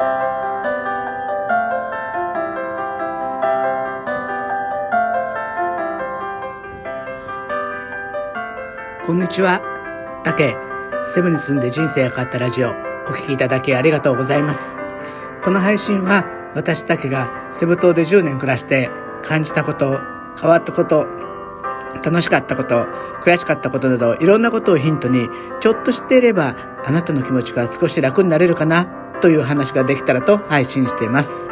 [0.00, 0.04] こ
[9.12, 9.60] んにちは。
[10.24, 10.56] たけ、
[11.02, 12.72] セブに住んで人生が変わったラジオ、お
[13.08, 14.78] 聞きいただきありがとうございます。
[15.44, 16.24] この配信は、
[16.54, 18.88] 私だけがセブ島で10年暮らして
[19.22, 20.00] 感じたこと、
[20.40, 21.06] 変わったこと、
[22.02, 22.86] 楽しかったこと、
[23.22, 25.28] 悔しかったことなど、いろんなことをヒントに、
[25.60, 26.54] ちょっと知っていれば、
[26.86, 28.86] あなたの気持ちが少し楽になれるかな、
[29.20, 31.50] という話ができたらと配信しています。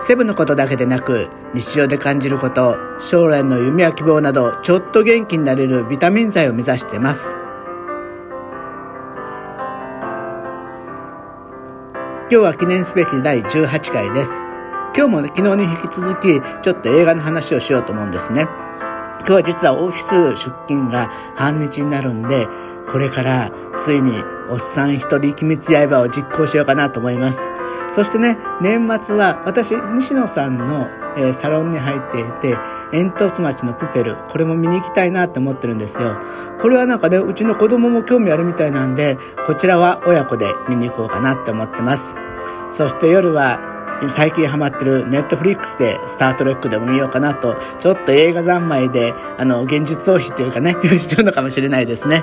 [0.00, 7.34] セブンのことだけでなく、日常で感じること、将来の夢や希望など、ちょっと元気になれるビタミン剤を目指しています。
[12.30, 14.44] 今日は記念すべき第18回です。
[14.94, 18.42] 今日も、ね、昨日に引き続き、ちょっと映画の話をしようと思うんですね。
[18.42, 22.46] 今日は実はオフィス出勤が半日になるんで、
[22.90, 24.12] これからついに
[24.50, 27.50] おっさん一人機密刃を実行しようかなと思います。
[27.90, 32.56] そしてね、年末は私、西野さんの、えー、サロンに入っていて、
[32.90, 36.18] 煙突町のプペル、これも見に行きたいなって思ってるんですよ。
[36.60, 42.14] これはなんかね、うちの子供も興味あるみたいなんで、こちらは親子で見に行こうかなって思ってます。
[42.72, 43.60] そして夜は、
[44.06, 52.22] 最近ハマってるネットフリックスでスタートレックでも見ようかなと、ちょっと映画三昧で、あの、現実逃避っていうかね、 してるのかもしれないですね。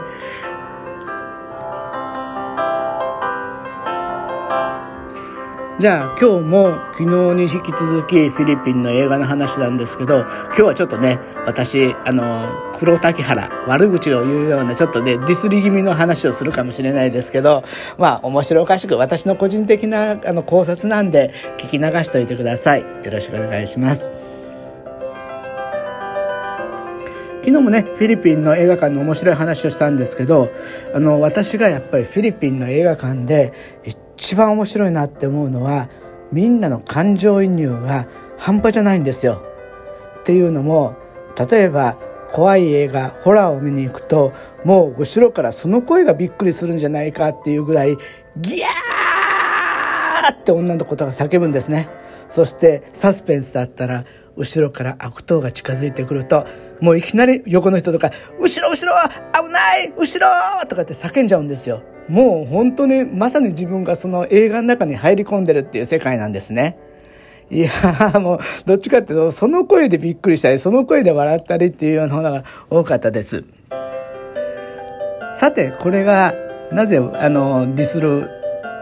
[5.85, 17.63] じゃあ今日も昨日に引き続きフィリピンの映画の話なんですけど、今日はちょっとね、私、あの、黒滝原、悪口を言うようなちょっとね、ディスり気味の話をするかもしれないですけど、
[17.99, 22.81] まあ面白おかしく私の個人的なあの考察なんで聞き流しておいてください。
[22.81, 24.09] よろしくお願いします。
[27.45, 30.51] 昨日もね、フィリピンの映画館の面白い話をしたんですけど、
[30.95, 33.53] あの、私がやっぱりフィリピンの映画館で
[34.25, 35.87] 一番面白いなって思うのは
[36.31, 38.07] みんなの感情移入が
[38.39, 39.43] 半端じゃないんですよ。
[40.21, 40.95] っていうのも
[41.47, 41.99] 例えば
[42.31, 44.33] 怖い映画ホラーを見に行くと
[44.63, 47.97] もう後ろからその声がびっくりするんじゃないかっていうぐらい
[48.37, 51.87] ギャーって女の子が叫ぶんですね。
[52.27, 54.05] そしてサスペンスだったら
[54.35, 56.47] 後ろから悪党が近づいてくると
[56.81, 58.09] もういきなり横の人とか
[58.41, 58.95] 「後ろ後ろ
[59.33, 60.27] 危ない後ろ!」
[60.67, 61.83] とかって叫んじゃうんですよ。
[62.07, 66.77] もう本当にまさに自分がその映画の中に入り込んでるっていう世界なんですね。
[67.51, 73.43] いやもう、どっちかっていうと、その声でびっくりしたり、その声で笑ったりっていうようなものが多かったです。
[75.35, 76.33] さて、これが、
[76.71, 78.29] なぜ、あの、ディスる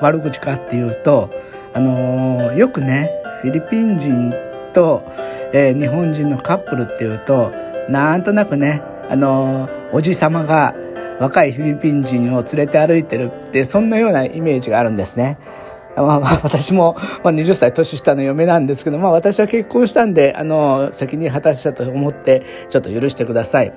[0.01, 1.29] 悪口かっていうと、
[1.73, 3.11] あの、よくね、
[3.41, 4.33] フィリピン人
[4.73, 5.03] と、
[5.51, 7.51] えー、日本人のカップルっていうと、
[7.89, 10.73] なんとなくね、あの、おじさまが、
[11.19, 15.37] 若いフィリピン人を連れて歩いてるってそんなようなイメージがあるんですね。
[15.95, 23.71] まあまあ 私も、まあ、20歳年下の嫁なんですけど、まあ私は結婚したんで、あの、責任果たしたと思って、ちょっと許してください。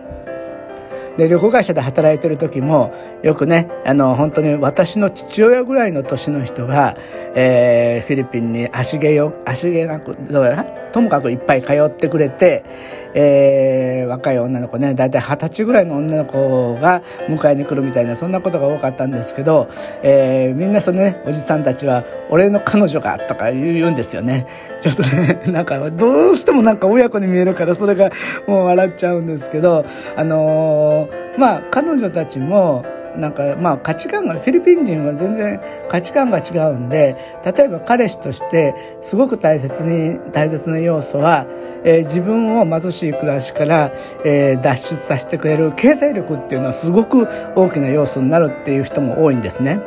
[1.17, 2.93] で、旅行会社で働いてる時も、
[3.23, 6.97] よくね、あの、本当に私の父親ぐらいの年の人が、
[7.35, 12.65] えー、フィリピンに足毛よ、足毛なく、どうやらともかくいっぱい通ってくれて、
[13.12, 19.69] えー、若い女の子ね、だいたい二十歳ぐらいの女の子が迎えに来るみたいな、そんなことが多かったんですけど、
[20.03, 24.47] えー、みんなそのね、おじさんたちは、俺の彼女が、とか言うんですよね。
[24.81, 28.11] ちょっとね、 なんか、どうしてもなんか親子に見えるから、それが
[28.47, 29.84] もう笑っちゃうんですけど、
[30.17, 41.47] あのー、まあ、彼女たちも、なんかまあ価値観がフィリピン人は全然価値観が違うんで例えば彼氏としてすごく大切に大切な要素は、
[41.84, 43.93] えー、自分を貧しい暮らしから、
[44.25, 49.81] えー、脱出させてくれる経済力っていうのはすごく大きな要素になるっていう人も多いんですね。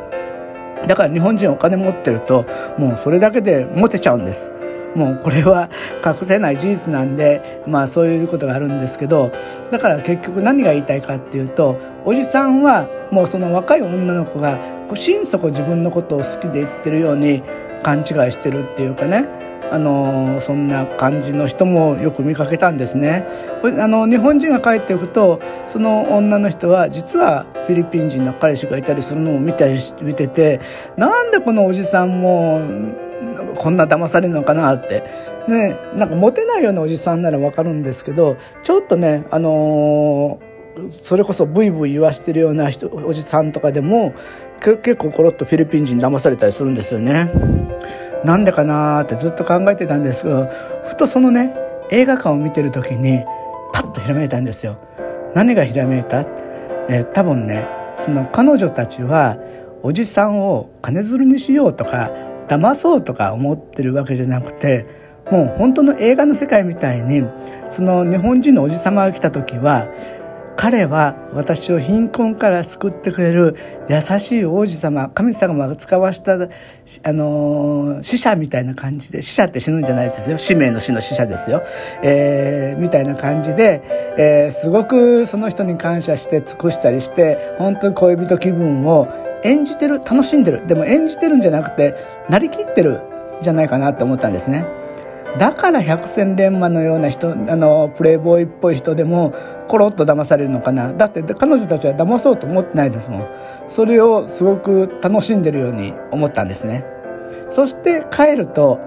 [0.86, 2.46] だから日本人お金持ってると
[2.78, 4.50] もうそれだけでモテちゃうんです。
[4.94, 5.70] もうこれは
[6.04, 9.30] 隠せない事実なんで、まあそういうことがあるんですけど、
[9.70, 14.58] だから結局何が言いたいかっていうと、おじさんはもうその若い女の子が
[14.92, 17.42] 心底自分のことを好きで言ってるように
[17.84, 19.28] 勘違いしてるっていうかね
[19.70, 23.26] あのそんな感じの人もよく見かけたんですね
[23.62, 30.60] あの日本人が帰っていくとその女の人は実はフィリピン人の彼氏がいたりするのを見たり見てて
[30.96, 32.60] なんでこのおじさんも
[33.56, 35.04] こんな騙されるのかなって。
[35.48, 40.50] ね、なんかモテないようなおじさんならわかるんですけど、ちょっとね、あのー
[41.02, 44.14] それこそブイブイ言わしてるような人おじさんとかでも
[44.60, 47.30] 結構コロッとフィリピン人騙されたりするんですよね。
[48.24, 50.48] なんでかなってずっと考えてたんですけど
[50.84, 51.54] ふとそのね
[51.90, 53.24] 映画館を見てる時に
[53.72, 54.78] パッとひらめいたんですよ。
[55.34, 56.20] 何がひらめいた、
[56.88, 57.66] えー、多分ね
[58.04, 59.38] その彼女たちは
[59.82, 62.10] おじさんを金づるにしようとか
[62.48, 64.86] 騙そうとか思ってるわけじゃなくて
[65.30, 67.24] もう本当の映画の世界みたいに
[67.70, 69.88] その日本人のおじ様が来た時は
[70.56, 73.56] 彼は私を貧困から救ってくれる
[73.88, 80.36] 優しい王子様神様が使わしたあの死者みたいな感じで死者って死ぬんじゃないですよ。
[80.38, 81.62] 使命の死の死者ですよ、
[82.02, 83.82] えー、みたいな感じで、
[84.18, 89.08] えー、すごくその人に感謝して尽くしたりして本当に恋人気分を
[89.42, 90.66] 演じてる楽しんでる。
[90.66, 91.96] でも演じてるんじゃなくて
[92.28, 93.02] なりきってるん
[93.40, 94.66] じゃないかなって思ったんですね。
[95.38, 99.32] だから百戦錬磨のような人あのプレイボーイっぽい人でも
[99.68, 100.92] コロッと騙されるのかな。
[100.92, 103.28] だって彼女たちは騙そうと思ってないですもん。
[103.68, 106.84] それをすごく楽しんでるように思ったんですね。
[107.50, 108.80] そして帰ると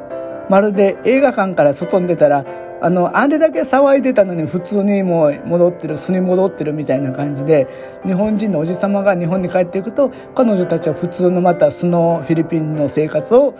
[0.49, 2.45] まるで映画館から外に出たら
[2.81, 7.65] あのあれだけ騒いでたのに普通にもう戻ってる素に戻ってるみたいな感じで
[8.05, 13.53] 日本人のおじ様が日本に帰っていくと彼女たちは普通のまた素のフィリピンの生活を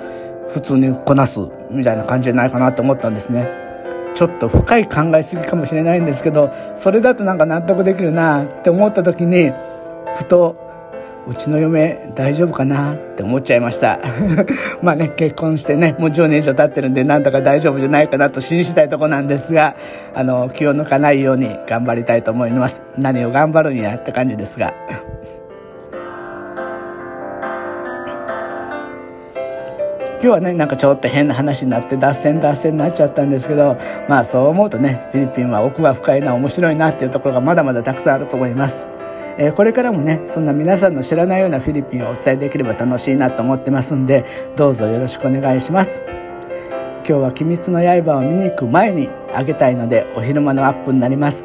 [0.50, 1.40] 普通にこなす
[1.72, 3.48] みたいな感じじゃないかなと思ったんですね。
[4.16, 9.52] ちょっと深い考えすぎかもしれないんですけど、それだとなんか納得できるなって思った時に、
[10.16, 10.62] ふと、
[11.26, 14.00] うちの嫁大丈夫かなって思っちゃいました。
[14.84, 19.76] まあね、結婚してね、もう10年以上経ってるんで、なんとか大丈夫じゃないかなと信じたいとこなんですが、
[20.14, 22.84] あの、気を抜かないように頑張りたいと思います。
[22.98, 24.74] 何を頑張るんやって感じですが。
[30.24, 33.78] 今日はねなんかちょっと変な話になって脱線脱線になっちゃったんですけど
[34.08, 38.88] まあそう思うとねフィリピンは奥が深いな面白いなっていうところがまだまだたくさんあると思います。
[39.38, 44.24] えー、これからもねそんな皆さんの知らないようなフィリピンをお伝えできれば楽しいなと思ってますんで
[44.56, 46.02] どうぞよろしくお願いします。
[47.00, 51.44] 今日は「鬼滅の刃」を見に行く前にあげたいのでお昼間のアップになります。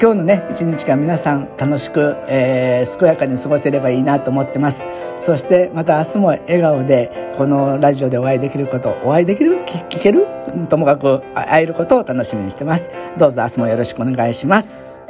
[0.00, 4.84] 今日のね一日間皆さん楽しく、えー、健やかに過ごせればいいなと思ってます。
[5.20, 9.64] そしてまた明日も笑顔でこのラジオでお会いできることお会いできる？
[9.66, 10.26] 聞ける？
[10.68, 12.90] ともかく会えることを楽しみにしてます。
[13.16, 15.03] どうぞ明日もよろしくお願いします。